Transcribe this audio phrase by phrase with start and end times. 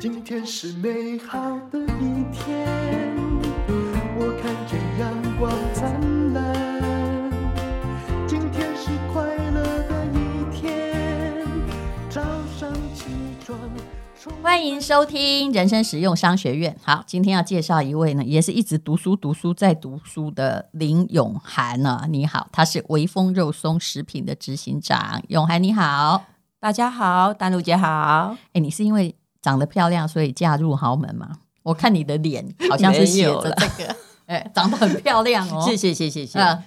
[0.00, 1.38] 今天是美好
[1.70, 2.66] 的一天，
[4.16, 7.30] 我看见阳光灿烂。
[8.26, 11.46] 今天是快乐的一天，
[12.08, 12.22] 早
[12.58, 13.10] 上起
[13.44, 13.58] 床。
[14.42, 16.74] 欢迎收听人生实用商学院。
[16.82, 22.06] 好，今天要介绍一位呢，也是一直读书、读书再读书的林永涵呢。
[22.08, 25.22] 你好，他是微风肉松食品的执行长。
[25.28, 26.24] 永涵你好，
[26.58, 28.34] 大家好，丹露姐好。
[28.54, 31.38] 哎，你是因为长得漂亮所以嫁入豪门嘛？
[31.62, 35.62] 我看你的脸好像是写着这个，哎，长得很漂亮哦。
[35.64, 36.58] 谢谢谢谢谢谢。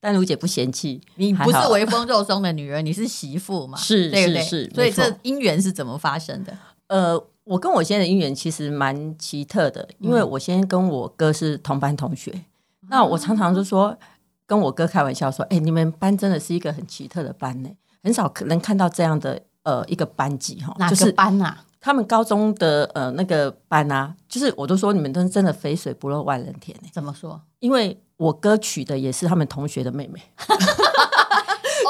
[0.00, 3.78] 丹如姐不嫌弃，你不是微风肉松的女人，你是媳妇嘛？
[3.78, 6.54] 是是是，所以这姻缘是怎么发生的？
[6.88, 12.30] 呃，我跟我先生的姻缘其实蛮奇特的，因为我先跟我哥是同班同学。
[12.34, 13.96] 嗯、那我常常就说，
[14.44, 17.70] 跟我哥开玩笑说：“哎、欸，你们班真的是一个很奇特的班呢，
[18.02, 21.64] 很少可能看到这样的呃一个班级哈。”哪个班啊？
[21.84, 26.88] 他们高中的呃那个班啊，就是我都说你们都真的肥水不落外人田呢。
[26.90, 27.38] 怎么说？
[27.58, 30.18] 因为我哥娶的也是他们同学的妹妹。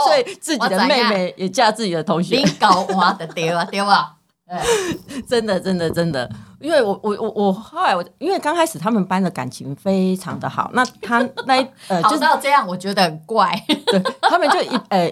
[0.05, 3.65] 所以自己的妹妹也嫁自己的同学，你搞我的对吧？
[3.67, 4.17] 对吧？
[5.29, 6.29] 真的，真的，真的，
[6.61, 13.51] 因为我，我，我，我后来我，因为刚开始他们班的感情非常的好，那他那呃，就是这样，我觉得很怪，
[13.87, 15.11] 对，他们就一呃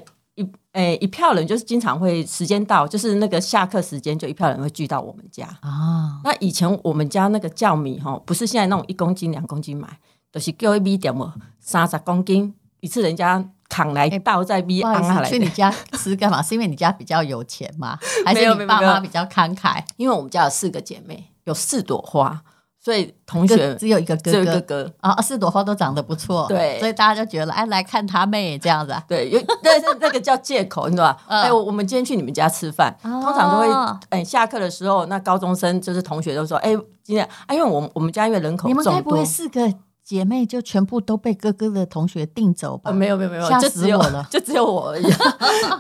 [0.73, 6.21] 一呃一票人，就是经常会时间到，就是那个下课时间，就一票人会聚到我们家啊。
[6.25, 9.89] 那以前我们家那个酵米哈，不是现在那种一公斤两公斤买，
[10.31, 13.45] 都、就是叫一米点么三十公斤一次，人家。
[13.73, 15.27] 扛来倒在逼安下来。
[15.31, 16.43] 去你家吃干嘛？
[16.43, 17.99] 是因为你家比较有钱吗？
[18.23, 19.83] 还是你爸妈比较慷慨？
[19.97, 22.43] 因为我们家有四个姐妹，有四朵花，
[22.85, 29.03] 所以同学只有一个哥哥，只有一个哥啊，四朵花都长得不错，对，所以大家就觉得哎，来看他妹这样子啊。
[29.07, 31.23] 对，因那 是那个叫借口，你知道吧？
[31.29, 36.75] 哎，我们今天去你们家吃饭，通常都会哎下课的时候，那高中生就是同学都说，哎，
[37.05, 39.73] 今天啊，因为我我们家因为人口，你们该不会四个？
[40.05, 42.91] 姐妹就全部都被哥哥的同学订走吧？
[42.91, 45.09] 没有没有没有，就只有我了， 就只有我而已。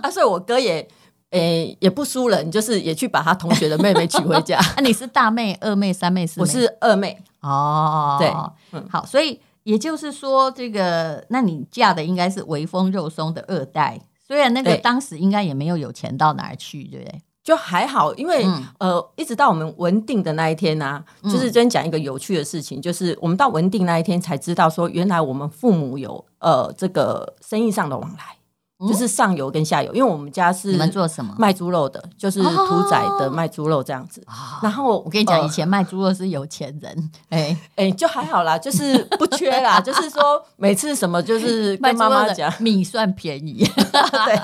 [0.00, 0.88] 啊，所以我哥也
[1.32, 4.56] 诶也不输人，就是也去把他同学的妹妹娶回家。
[4.76, 6.43] 啊，你是大妹、二妹、三妹、四妹？
[6.43, 7.19] 我是二妹。
[7.41, 8.32] 哦，对，
[8.72, 17.21] 嗯，好，所以也就是说，这个那你嫁的应该是微风肉松的二代，虽然那个当时应该也没有有钱到哪儿去，对不对？
[17.42, 28.41] 就还好，因为、嗯、呃，一直到我们文定的那一天呢、啊，嗯、就是真讲一个有趣的事情，就是我们到文定那一天才知道说，原来我们父母有呃这个生意上的往来，嗯、
[28.88, 29.93] 就是上游跟下游。
[29.94, 34.22] 因为我们家是你们做什么卖猪肉的，就是屠宰的卖猪肉这样子。
[34.26, 34.32] 哦、
[34.62, 40.21] 然后我跟你讲，呃、以前卖猪肉是有钱人，哎哎，就还好啦，就是不缺啦，就是说
[40.56, 44.41] 每次什么就是 跟妈妈讲米算便宜， 对，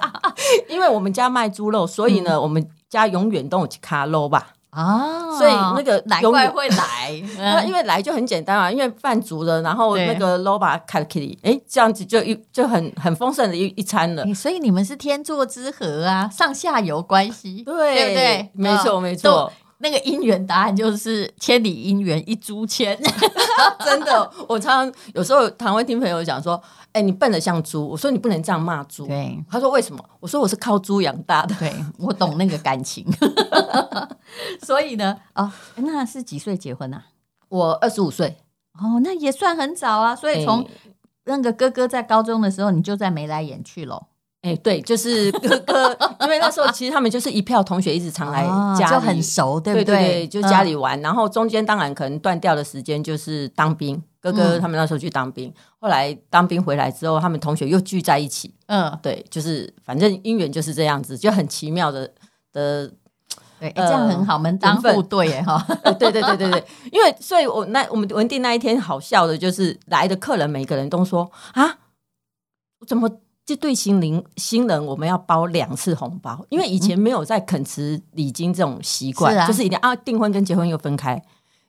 [0.68, 2.68] 因为我们家卖猪肉，所以呢，嗯、我们。
[2.90, 14.24] 家永远都有卡肉吧啊，所以那个难怪会来，那 因为来就很简单啊，因为饭足了，然后那个肉吧卡起来，哎，这样子就一就很很丰盛的一一餐了。
[14.34, 18.50] 所以你们是天作之合啊，上下游关系，对对不对？
[18.52, 19.50] 没错没错。
[19.80, 22.98] 那个姻缘答案就是千里姻缘一猪牵，
[23.84, 24.30] 真的。
[24.48, 26.60] 我常常有时候常会听朋友讲说
[26.92, 33.06] ：“哎、你笨得像猪。”我说：“你不能这样骂猪。”对，他说：“为什么？”我说：“我是靠猪养大的。”对，我懂那个感情。
[34.62, 37.06] 所以呢，哦，那是几岁结婚啊？
[37.48, 38.38] 我二十五岁。
[38.80, 40.16] 哦，那也算很早啊。
[40.16, 40.68] 所以从
[41.24, 44.06] 那个哥哥在高中的时候，你就在眉来眼去喽。
[44.42, 48.44] 哎，对，就是哥哥，因为那时候其实他们就是一票同学，一直常来
[48.78, 50.28] 家里，就很熟，对不对？
[50.28, 54.00] 就家里玩，然后中间当然可能断掉的时间就是当兵。
[54.20, 58.54] 哥哥他们那时候去当兵，后来当兵回来之后，他们同学又聚在一起。
[58.66, 62.08] 嗯，对，就是反正姻缘就是这样子，就很奇妙的
[62.52, 62.88] 的，
[63.58, 65.64] 对，这样很好，门当户 对，哈。
[65.98, 71.78] 对对对对对，因为所以我那我们文定那一天好笑的就是来的客人每个人都说啊，
[72.86, 73.10] 怎么？
[73.48, 81.22] 这对新人新人，我们要包两次红包，因为以前没有在肯辞礼金这种习惯，嗯、就是一定啊订婚跟结婚又分开。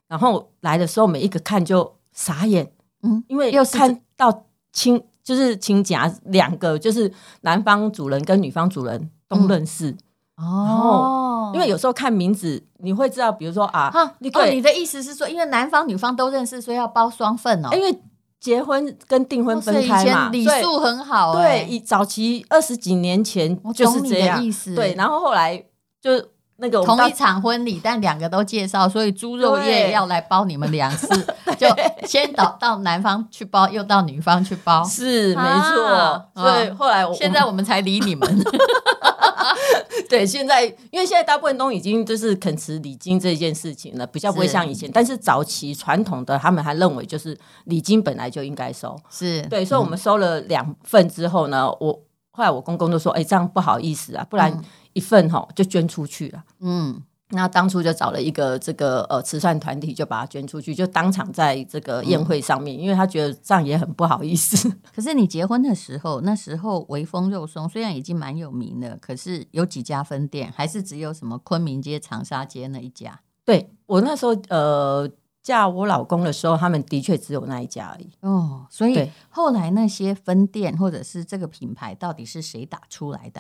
[0.10, 2.74] 然后来的时候，每一个看就傻眼，
[3.04, 4.44] 嗯，因为又看到
[4.74, 7.10] 亲，就是亲家两个，就是
[7.44, 9.90] 男方主人跟女方主人都认识、
[10.36, 11.52] 嗯、哦。
[11.54, 18.02] 因为有时候看名字，你会知道，比如说啊，哈你对、哦、你的意思是说，因为男方女方都认识，所以要包双份哦，因为。
[18.40, 21.34] 结婚跟订婚分开嘛，礼数很好。
[21.34, 24.44] 对，以早期二十几年前就是这样。
[24.44, 25.62] 意思对，然后后来
[26.02, 26.12] 就
[26.58, 31.08] 那个同一场婚礼，但两个都介绍，所以猪肉业要来包你们两次，
[31.58, 31.68] 就
[32.06, 36.26] 先到到男方去包，又到女方去包，是没错。
[36.36, 38.28] 所以后来我，现在我们才理你们。
[40.10, 44.88] 对，现在因为现在大部分都已经就是肯吃礼金这件事情了，比较不会像以前。
[44.88, 54.62] 是但是早期传统的他们还认为就是礼金本来就应该收，是对，所以我们收了两份之后呢，嗯、我后来我公公就说：“哎、欸，这样不好意思啊，不然
[54.94, 57.02] 一份哈就捐出去了。”嗯。
[57.32, 64.68] 那当初就找了一个这个呃慈善团体，就把它捐出去，就当场在这个宴会上面，嗯、因为他觉得这样也很不好意思。
[64.96, 73.22] 可是你结婚的时候，那时候微风肉松虽然已经蛮有名了，可是有几家分店，还是只有什么昆明街、长沙街那一家？
[73.46, 75.08] 对，我那时候呃
[75.44, 78.10] 嫁我老公的时候，他们的确只有那一家而已。
[78.22, 83.40] 哦，所以后来那些分店或者是这个品牌，到底是谁打出来的？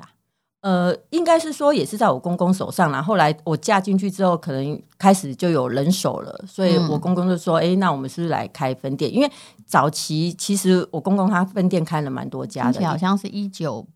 [0.61, 3.01] 呃，应该是说也是在我公公手上啦。
[3.01, 9.31] 后来我嫁进去之后，可能开始就有人手了，所以我公公就说：“哎、嗯欸，那我们是不是来开分店？”因为
[9.65, 13.87] 早期其实我公公他分店开了蛮多家的，好像是一九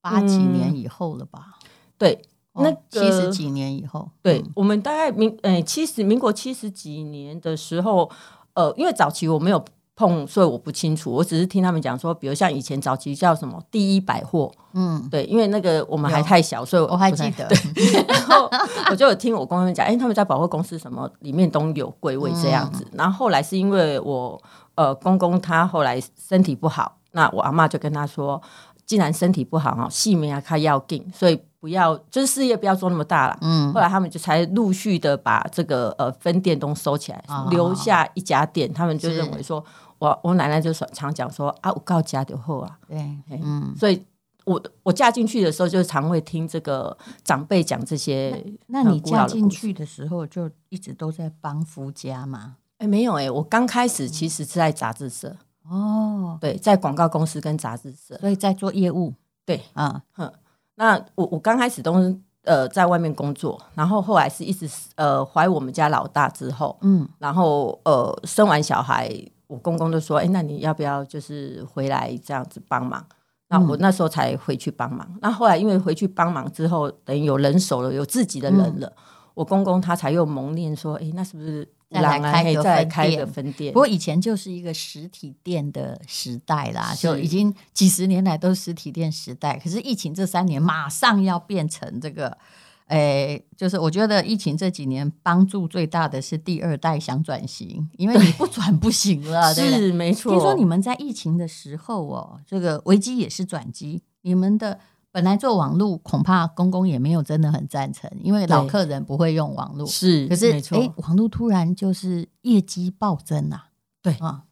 [0.00, 1.58] 八几年以后了吧？
[1.62, 1.68] 嗯、
[1.98, 2.22] 对，
[2.54, 8.10] 那七十几年以后，对、嗯、我们大概民呃七十民国七十几年的时候，
[8.54, 9.62] 呃，因为早期我没有。
[10.00, 17.46] 碰，所以我不清楚，我只是听他们讲说，比如像以前早期叫什么第一百货，嗯，对，因为那个我们还太小，所以我，我还记得。
[17.48, 18.48] 对，然后
[18.90, 22.82] 我就有听我公公讲，哎、欸，他们在百货公司什么里面都有柜位这样子。
[22.92, 24.40] 嗯、然后后来是因为我
[24.74, 28.40] 呃公公他后来身体不好，那我阿妈就跟他说，
[28.86, 31.38] 既然身体不好哈，细命啊他要定，所以。
[31.60, 33.38] 不要，就是事业不要做那么大了。
[33.42, 38.72] 嗯，后来他们就才陆续的把这个呃分店都收起来，哦、留下一家店。
[38.72, 39.62] 他们就认为说，
[39.98, 42.98] 我我奶奶就说常讲说啊，我告家就后啊，对，
[43.42, 44.02] 嗯，所以
[44.46, 48.82] 我我嫁进去的时候就常会听这个长辈讲这些那。
[48.82, 52.56] 那你嫁进去的时候就一直都在帮夫家吗？
[52.78, 55.36] 哎，没有哎、欸，我刚开始其实是在杂志社
[55.68, 59.12] 哦，对，在广告公司跟杂志社，所以在做业务。
[59.44, 60.32] 对啊，哼。
[60.80, 64.66] 那我我刚开始都是呃在外面工作，然后后来是一直
[64.96, 69.12] 呃怀我们家老大之后，嗯，然后呃生完小孩，
[69.46, 73.04] 我公公就说，哎，那你要不要就是回来这样子帮忙？
[73.48, 75.06] 那我那时候才回去帮忙。
[75.20, 79.02] 那后来因为回去帮忙之后，等于有人手了，有自己的人了，嗯、
[79.34, 81.68] 我公公他才又萌念说，哎，那是不是？
[81.90, 89.58] 再来开个再开个分店，不过以前就是一个实体店的时代啦，就已经几十年来都是实体店时代。
[89.58, 92.38] 可是疫情这三年马上要变成这个，
[92.86, 100.32] 诶，就是我觉得疫情这几年帮助最大的是第二代想转型，因为你不转不行了， 是没错。
[100.32, 104.78] 听说你们在疫情的时候哦，这个危机也是转机，你们的。
[105.12, 109.86] 本来做网络，恐怕公公也没有真的很赞成，因为老客人不会用网络。
[109.86, 113.70] 是，可是哎，网络突然就是业绩暴增啊！
[114.00, 114.44] 对啊，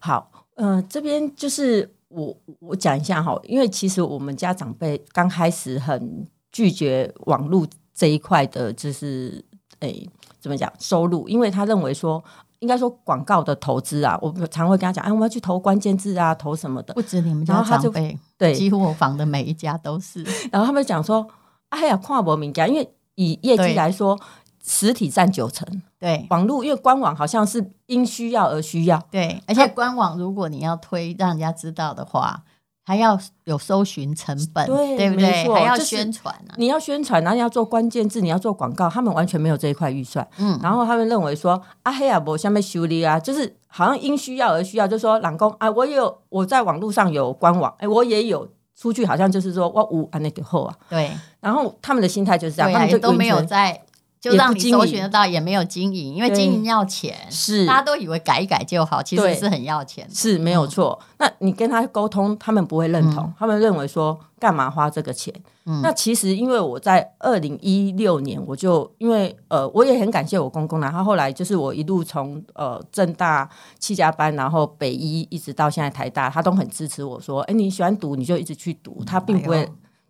[0.00, 9.44] 好，嗯、呃，这边就是我我讲一下哈，因为其实我们家长辈刚开始很拒绝网络这一块的，就是
[9.80, 9.94] 哎，
[10.40, 12.24] 怎么讲收入，因为他认为说。
[12.60, 16.94] 应该说广告的投资啊，我常会跟他讲，哎，我们要去投关键字啊，投什么的。
[16.94, 20.22] 不止你们家长辈，对，几乎我访的每一家都是。
[20.50, 21.26] 然后他们讲说，
[21.68, 24.24] 哎呀，跨博名家，因为以业绩来说，对
[24.64, 25.66] 实体占九成，
[25.98, 32.42] 对，网络因为官网好像是因需要而需要，对，而且官网如果你要推让人家知道的话。
[32.88, 35.46] 还要有搜寻成本，对，对不对？
[35.52, 36.56] 还要宣传啊！
[36.56, 40.26] 你要宣传，然后你要做关键字，你要做广告，他们完全没有这一块预算。
[40.38, 51.10] 嗯，然后他们认为说，啊黑啊，我下面修理啊，就是好像因需要而需要，就是说，老公啊，我有我在网络上有官网，哎，我也有出去，好像就是说我无啊那个后啊，对。
[51.40, 53.78] 然后他们的心态就是这样，啊、他们就都没有在。
[54.20, 57.14] 就让你搜寻得到，也没有经营，因为经营要钱。
[57.30, 60.08] 是，大家都以为改一改就好，其实是很要钱。
[60.12, 60.98] 是没有错。
[61.00, 65.32] 嗯、那你跟他沟通，他们不会认同，嗯、他们认为说干嘛花这个钱？
[65.66, 73.48] 嗯、那其实因为我在二零一六年，我就因为呃，我也很感谢我公公，然后后来就是我一路从呃正大
[73.78, 79.68] 七家班，然后北医一直到现在台大，他都很支持我说，哎，你喜欢读你就一直去读，他并不会。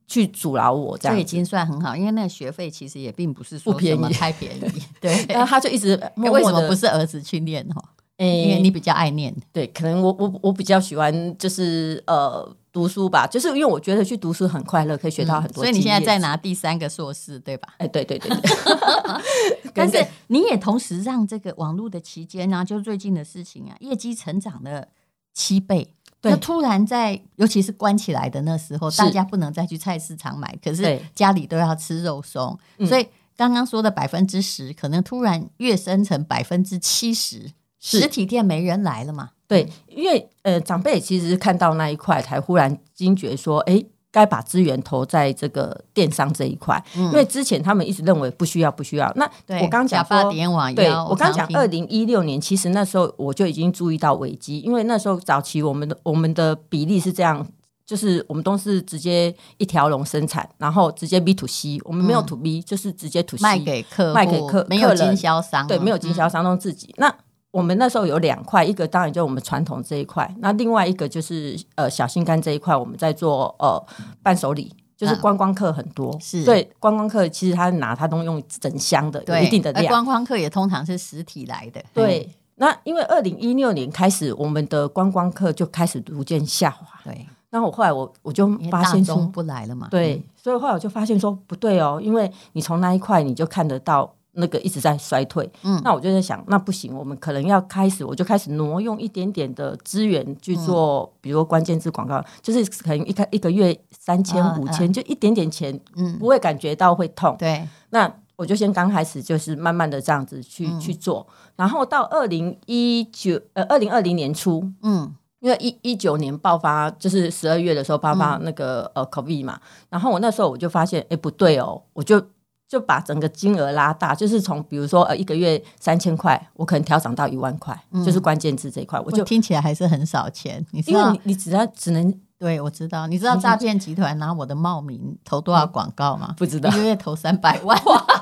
[0.08, 4.82] 去阻挠我，这样这已经算很好，因为那个学费其实也并不是说不便宜，太便宜。
[4.98, 7.80] 对，然后他就一直默默，为什么不是儿子去念哈？
[8.16, 9.32] 欸、因为你比较爱念。
[9.52, 15.64] 对，可能我我我比较喜欢就是呃读书吧，就是因为我觉得去读书很快乐，可以学到很多、嗯。
[15.64, 17.74] 所以你现在在拿第三个硕士，对吧？
[17.76, 18.50] 哎，对对对对。
[19.74, 24.88] 但是你也同时让这个网络的期间啊，就最近的事情啊，业绩成长了
[25.34, 25.94] 七倍。
[26.20, 32.58] 对，突然在，尤其是关起来的那时候，大家不能再去菜市场买，可是家里都要吃肉松，
[32.88, 33.06] 所以
[33.36, 38.00] 刚刚说的百分之十，可能突然跃升成百分之七十，是。
[38.00, 39.30] 实体店没人来了嘛？
[39.46, 43.84] 对，因为呃，长辈其实是看到那一块，才忽然惊觉说，哎，
[44.18, 49.12] 该把资源投在这个电商这一块，嗯、因为之前他们一直认为不需要，不需要。
[49.14, 49.24] 那
[49.62, 50.32] 我刚讲说，
[50.74, 57.46] 对我刚讲二零一六年，其实那时候我就已经注意到危机，因为那时候早期我们的我们的比例是这样，
[57.86, 67.14] 就是我们都是直接一条龙生产，然后直接 B to C，我们没有 to B，、嗯、就是直接 to C 卖给客卖给客，没有经销商，对，没有经销商都自己、嗯、那。
[67.58, 73.84] 我们那时候有两块，一个当然就我们传统这一块，那另外一个就是呃小心肝这一块，我们在做呃
[74.22, 79.86] 伴手礼，就是观光客很多，啊、是对观光客其实他拿他都用整箱的，有一定的量。
[79.88, 82.30] 观光客也通常是实体来的，对。
[82.54, 87.26] 那因为二零一六年开始，我们的观光客就开始逐渐下滑，对。
[87.50, 94.14] 那我后来我我就发现说不来了嘛，对，所以后来我就发现说不对哦，因为你从那一块你就看得到。
[94.38, 107.68] 那个一直在衰退，嗯，那我就在想，那不行，我们可能要开始，我就开始挪用一点点的资源去做，嗯、比如关键字广告，就是可能一开一个月三千五千，就一点点钱，嗯，不会感觉到会痛，对。
[107.90, 111.26] 那我就先刚开始就是慢慢的这样子去、嗯、去做，
[111.56, 119.58] 然后到二零一九呃二零二零年初，嗯，因为一一九年爆发就是十二月的时候爆发那个、嗯、呃 COVID 嘛，
[119.90, 122.24] 然后我那时候我就发现，哎，不对哦，我就。
[122.68, 130.64] 就把整个金额拉大，就是从比如说呃一个月三千块，我可能调涨到一万块，嗯、就是关键字这一块，我就听起来还是很少钱。
[130.72, 136.34] 你知道因为你你只要只能对我知道，你知道诈骗集团拿我的冒名投多少广告吗？
[136.38, 137.76] 不知道，一个月投三百万。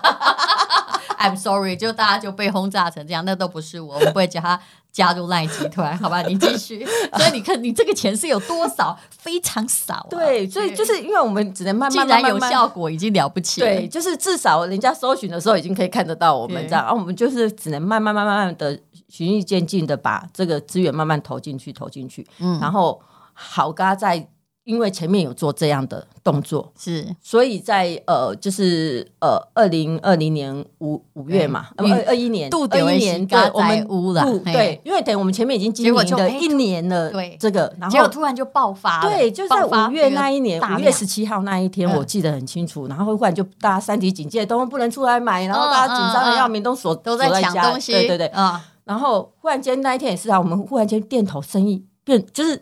[1.19, 4.61] I'm sorry，就大家就被轰炸成这样，那都不是我，我不会叫他
[4.93, 6.23] 加入赖集团，好吧？
[6.23, 6.85] 你继续。
[6.85, 8.99] 所以你看，你这个钱是有多少？
[9.11, 10.07] 非常少啊。
[10.11, 13.67] 对，所以就是因为我们只能慢慢，慢，慢，既然有效果，已经了不起了。
[13.67, 22.27] 对，就是至少人家搜寻的时候已经可以看得到我们这样，然后我们就是只能慢慢、慢慢、慢慢的循序渐进的把这个资源慢慢投进去，投进去。
[22.39, 23.01] 嗯，然后
[23.33, 24.29] 好嘎在。
[24.67, 52.61] 因为前面有做这样的动作，是，所以在呃，就是呃，二零二零年五五月嘛，二二一年，二一年，对，我们乌了，对，因为等我们前面已经经营了一年了，对，这个，然后突然就爆发，对，就在五月那一年，五月十七号那一天，我记得很清楚，然后忽然就大家三级警戒，都不能出来买，然后大家紧张的要命，都锁都在抢东西，对对对，啊，然后忽然间那一天也是啊，我们忽然间店头生意变，就是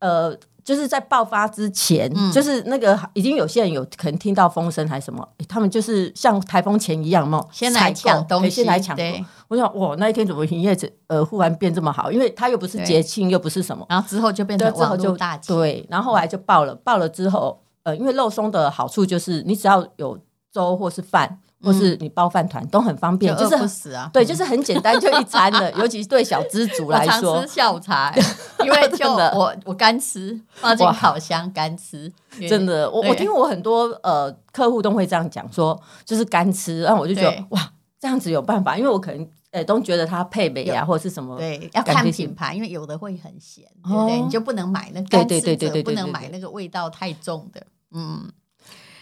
[0.00, 0.36] 呃。
[0.66, 8.96] 就是在爆发之前，嗯、就是那个已经有些人有可能听到风声还是什么，他们就是像台风前一样嘛，先来抢东西，先来抢。
[8.96, 12.10] 对，我想哇，那一天怎么营业呃忽然变这么好？
[12.10, 15.52] 因为它又不是节庆，又不是什么，然后之后就变成网络大吉。
[15.54, 20.18] 对，然后后来就爆了，爆了之后，呃，因为肉松的好处就是你只要有
[20.50, 21.38] 粥或是饭。
[21.66, 25.70] 或是你包饭团都很方便，就是不死啊，对，就是很简单，就一餐的。
[25.74, 28.14] 尤其是对小资族来说，我常吃下午茶，
[28.64, 32.10] 因为就我我干吃，放进烤箱干吃。
[32.48, 44.20] 真的，我我听我很多呃客户都会这样讲说，就是干吃，然后我就觉得哇，这样子有办法，因为我可能呃都觉得它配美啊或者是什么，对，要看品牌，因为有的会很咸，对不对？
[44.20, 48.30] 你就不能买那干吃者，不能买那个味道太重的，嗯。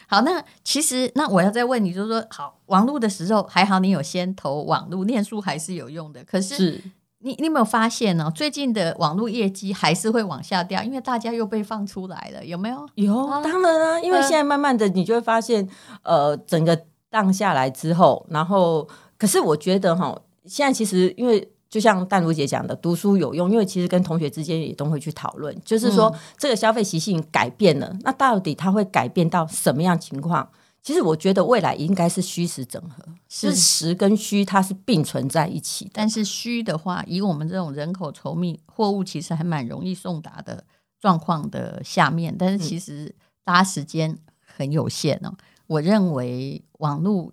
[0.06, 6.22] 好，那其实那我要再问你，就是说，好，网络的时候还好，你有先投网络，念书还是有用的。
[6.24, 6.80] 可是，
[7.20, 8.30] 你你有没有发现呢？
[8.34, 12.86] 最近的网络业绩还是会往下掉，因为大家又被放出来了，有没有？
[12.94, 15.68] 有，啊、当然啊，因为现在慢慢的，你就会发现，
[16.02, 16.78] 呃，整个
[17.10, 21.50] 荡下来之后，然后，可是我觉得哈，现在其实因为。
[21.74, 30.48] 就像淡如姐讲的，读书有用，因为其实跟同学之间也都会去讨论，就是说、嗯、这个消费习性改变了，那到底它会改变到什么样情况？
[30.84, 35.90] 其实我觉得未来应该是虚实整合，是实跟虚它是并存在一起的。
[35.94, 40.62] 但是虚的话，以我们这种人口稠密、货物其实还蛮容易送达的
[41.00, 43.12] 状况的下面，但是其实
[43.42, 44.16] 大家时间
[44.46, 45.34] 很有限哦。
[45.66, 47.32] 我认为网络。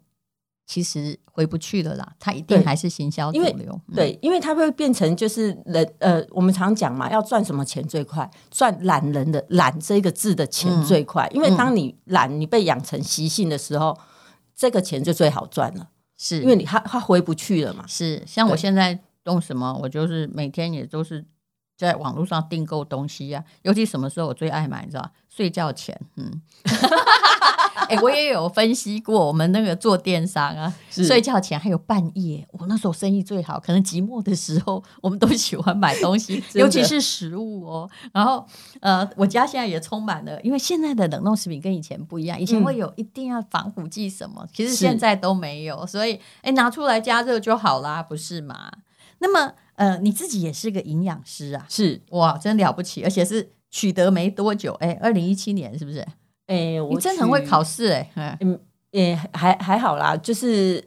[0.71, 3.81] 其实回不去了啦，它一定还是行销主流。
[3.93, 8.31] 对，因为它会变成就是人呃，我们常讲嘛，要赚什么钱最快？
[8.49, 11.27] 赚懒人的“懒”这个字的钱最快。
[11.33, 13.97] 嗯、因为当你懒，你被养成习性的时候，嗯、
[14.55, 15.89] 这个钱就最好赚了。
[16.17, 17.83] 是因为你他他回不去了嘛？
[17.85, 21.25] 是像我现在动什么，我就是每天也都是
[21.75, 23.59] 在网络上订购东西呀、啊。
[23.63, 25.11] 尤其什么时候我最爱买，你知道？
[25.27, 26.41] 睡觉前，嗯。
[27.91, 33.59] 哎、欸，我也有分析过，我们那个做电商啊，睡觉前还有半夜，我那时候生意最好。
[33.59, 37.89] 可能寂寞的时候，我们都喜欢买东西，尤其是食物哦。
[38.13, 38.45] 然后，
[38.79, 48.71] 呃，我家现在也充满了，因为现在的冷冻食品跟以前不一样，以前会有一定要防腐剂什么，嗯、其实现在都没有，所以哎、欸，拿出来加热就好啦，不是吗？
[49.19, 56.07] 那么，呃，你自己也是个营养师啊，是哇，真了不起，而且是取得没多久，哎、欸，二零一七年是不是？
[56.51, 58.59] 哎，我你真的很会考试哎，嗯，
[58.91, 60.83] 也还还好啦，就是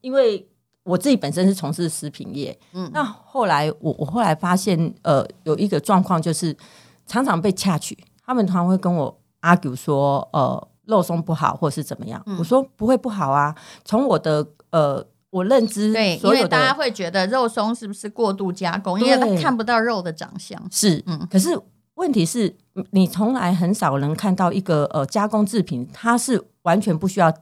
[0.00, 0.46] 因为
[0.82, 6.56] 我自己本身是从事食品业，嗯，那后来我我后来发现，呃，有一个状况就是
[7.06, 13.54] 常常被掐取，他们常会跟我 argue 说，呃，肉松不好或是怎么样，嗯、我说不会不好啊，
[13.84, 15.06] 从我的呃。
[15.34, 19.00] 我认知对，因为大家会觉得肉松是不是过度加工？
[19.00, 20.56] 因为他看不到肉的长相。
[20.70, 21.26] 是，嗯。
[21.28, 21.48] 可是
[21.94, 22.56] 问题是，
[22.90, 27.32] 你从来很少能看到一个呃加工制品，它是完全不需要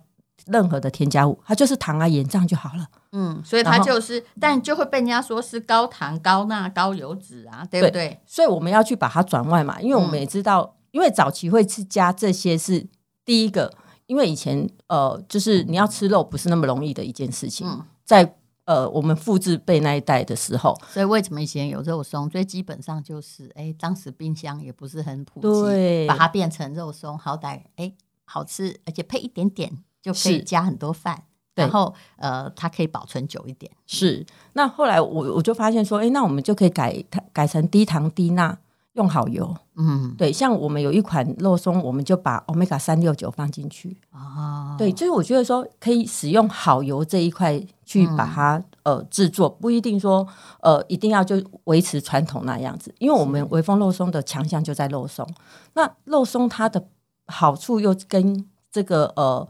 [0.46, 2.86] 任何的添加物，它就是糖啊、盐这样就好了。
[3.12, 8.08] 嗯，所以它就是，但就会被人家说是高糖、高钠、高油脂啊，对不对？
[8.08, 12.86] 对，所以我们要去把它转外嘛，因为我们也知道，嗯、因为早期会去加这些是
[13.24, 13.72] 第一个。
[14.06, 22.28] 因为以前呃，就是你要吃肉不是那么容易的一件事情，嗯、在呃我们复制辈那一代的时候，所以为什么以前有肉松？
[22.28, 27.92] 最基本上就是，哎，当时冰箱也不是很普及，对，把它变成肉松，好歹哎
[28.24, 33.70] 好吃，而且配一点点就可以加很多饭，然后呃它可以保存久一点。
[33.86, 38.58] 是，那后来我我就发现说，哎，那我们就可以改它改成低糖低钠。
[38.94, 43.96] 用好油，嗯，对，像我们有一款肉松，我们就把 Omega 三六九放进去。
[44.10, 50.26] 啊，对，就是我觉得说可以使用好油这一块去把它、嗯、呃制作，不一定说
[50.60, 55.26] 呃一定要就维持传统那样子，因为我们微风肉松的强项就在肉松，
[55.72, 56.84] 那肉松它的
[57.28, 59.48] 好处又跟这个呃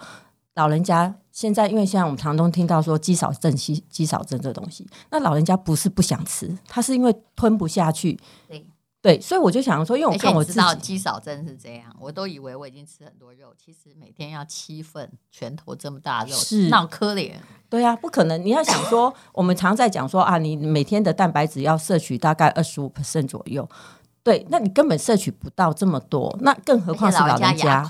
[0.54, 8.64] 老人家现在，因为现在我们常常听到说肌少症、肌肌少症这东西，那老人家不是不想吃，他是因为吞不下去，对。
[9.02, 17.32] 对，所以我就想说，因为我看我自己知道肌少症是这样，我都以为我已经吃很多肉，其实每天要七份拳头这么大肉，是闹可怜。
[17.68, 18.40] 对啊，不可能！
[18.44, 23.68] 你要想说，我们常在讲说啊，你每天的蛋白质要摄取大概二十五 percent 左右，
[24.23, 27.85] 对，那你根本摄取不到这么多，那更何况是老人家。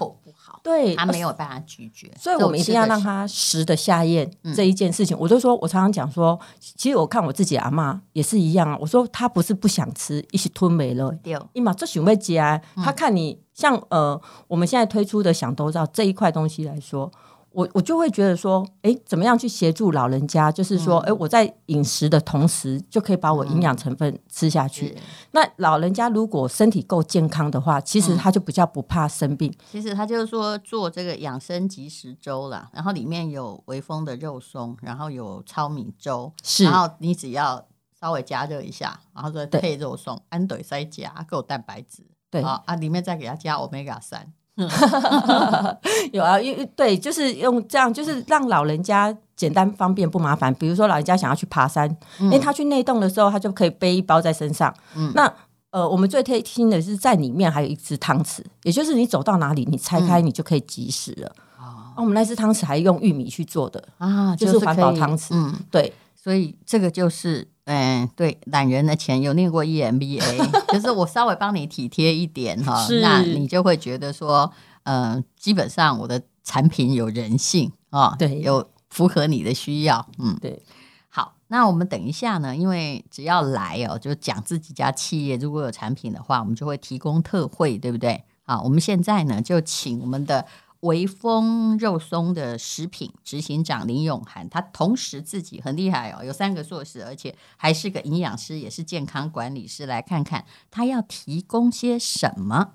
[0.62, 5.16] 对，他没有办法拒绝，所以我们一定要让他食得下咽这一件事情。
[5.16, 8.78] 嗯、我就说，我常常讲说，其实我看我自己阿妈也是一样啊。
[8.80, 11.10] 我说他不是不想吃，一起吞没了。
[11.22, 17.10] 对，伊嘛这想要夹，他看你像呃，我们现在推出的想都知道这一块东西来说。
[17.54, 20.50] 我我就会觉得说，哎，怎么样去协助老人家？
[20.50, 24.94] 就是说，哎、嗯，我在饮食的同时，就可以把我营养成分吃下去。
[24.96, 29.52] 嗯、那老人家如果身体够健康的话，其实他就比较不怕生病。
[29.70, 37.66] 其实他就是说做这个养生即食粥啦，然后里面有微风的肉松，然后有糙米粥，是，然后你只要
[38.00, 44.32] 稍微加热一下，然后再配肉松，安怼塞加够蛋白质，对啊，啊，里面再给他加欧米伽三。
[46.12, 50.52] 有啊，因对，就是用这样，就是让老人家简单方便不麻烦。
[50.54, 51.88] 比如说，老人家想要去爬山，
[52.20, 54.72] 因为、嗯、他去内洞的时候，他就可以背一包在身上。
[54.94, 55.32] 嗯、那
[55.70, 61.32] 呃，我们最贴心的是在里面还有一只汤匙，也就是你走到哪里，你拆开你就可以即食了。
[61.58, 65.28] 嗯、啊，我们那只汤匙还用玉米去做的啊，就是环保汤匙。
[65.30, 67.48] 嗯，对，所以这个就是。
[67.64, 80.60] 嗯，对，懒人的钱有念过 EMBA，就是我稍微帮你体贴一点哈，那你就会觉得说，呃，基本上我的产品有人性啊，对，有符合你的需要，嗯，对。
[81.08, 88.24] 好，那我们等一下呢，因为只要来哦，就讲自己家企业如果有产品的话，我们就会提供特惠，对不对？
[88.44, 90.44] 好，我们现在呢就请我们的。
[90.82, 99.86] 微风肉松的食品执行长林永涵，他同时自己很厉害哦，有三个硕士，而且还是个营养师，也是健康管理师。
[99.86, 102.72] 来看看他要提供些什么。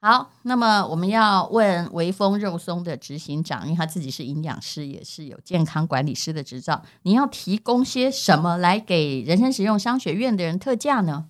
[0.00, 6.84] 好，那么我们要问微风肉松的执行长，因为他自己是营养师，也是有健康管理师的执照。
[7.02, 11.26] 你要提供些什么来给人生实用商学院的人特价呢？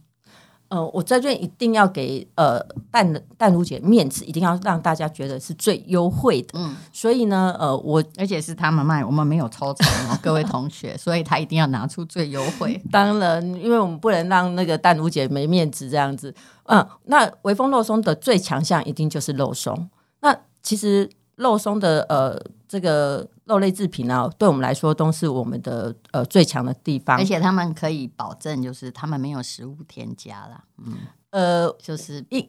[0.68, 2.59] 呃，我在这边一定要给呃
[2.90, 6.59] 淡淡如姐面子，一定要让大家觉得是最优惠的。
[6.59, 12.81] 嗯，所以呢，呃，我而且是他们卖，我们没有抽成哦，各位同学，所以他一定要拿出最优惠。
[12.90, 16.35] 当然，因为我们不能让那个淡如姐没面子这样子。
[16.64, 19.88] 嗯，那微风肉松的最强项一定就是肉松。
[20.20, 23.29] 那其实肉松的呃这个。
[23.46, 30.64] 肉类制品呢，对我们来说都是我们的呃最强的地方，而且他们可以保证，就是他们没有食物添加啦。
[30.78, 30.94] 嗯，
[31.30, 32.48] 呃，就是一，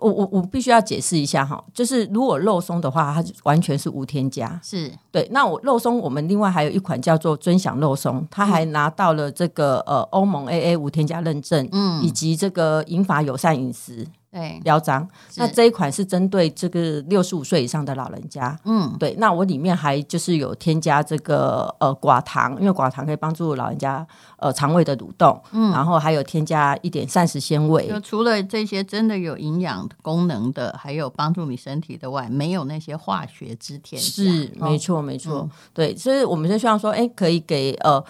[0.00, 5.28] 我我我必须要解释一下哈，就是如果肉松的话，它完全是无添加，是对。
[5.30, 14.06] 那我肉松，我们另外还有一款叫做尊享肉松，它还拿到了这个呃欧盟 AA 无添加认证，嗯，以及这个银发友善饮食。
[14.34, 15.08] 对标章。
[15.36, 18.58] 那这一款是针对这个六十五岁以上的老人家。
[18.64, 19.14] 嗯，对。
[19.18, 24.06] 那我里面还就是有添加这个呃寡糖，因为寡糖可以帮助老人家
[24.38, 25.40] 呃肠胃的蠕动。
[25.52, 27.86] 嗯，然后还有添加一点膳食纤维。
[27.86, 34.06] 就除了这些真的有营养功能的，还有帮助你身体的外，没有那些化学之添加。
[34.06, 35.38] 是，哦、没错，没错。
[35.40, 38.04] 嗯、对，所以我们就希望说，哎，可以给呃。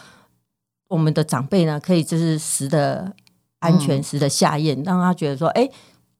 [0.87, 3.13] 我们的长辈呢，可以就是食的
[3.59, 5.69] 安全，食的下咽，让他觉得说，哎，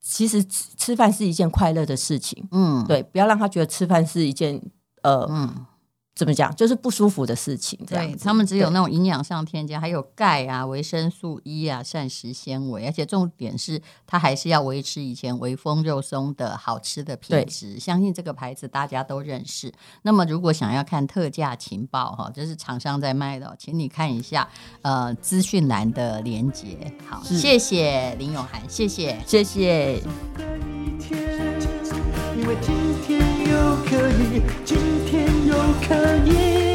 [0.07, 2.47] 其实吃吃饭是一件快乐的事情。
[2.53, 4.61] 嗯，对，不要让他觉得吃饭是一件
[5.03, 5.67] 呃，嗯。
[6.15, 6.55] 怎么讲？
[6.55, 7.79] 就是不舒服的事情。
[7.87, 17.81] 对，他们只有那种营养上添加，还有钙啊、维生素 E 啊、膳食纤维，而且重点是它还是要维持以前微风肉松的好吃的品质。
[17.81, 19.73] 相信这个牌子大家都认识。
[20.03, 24.49] 那么如果想要看特价情报哈，这是厂商在卖的，请你看一下
[24.83, 26.93] 呃资讯栏的连接。
[27.09, 30.01] 好，谢谢林永涵，谢谢，谢谢。
[32.37, 32.75] 因为今
[33.05, 35.44] 天又可以，今天又
[35.81, 35.95] 可
[36.27, 36.74] 以。